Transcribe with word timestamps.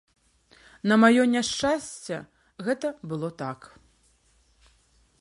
На 0.91 0.95
маё 1.01 1.23
няшчасце, 1.33 2.17
гэта 2.69 2.87
было 3.13 3.29
так. 3.43 3.59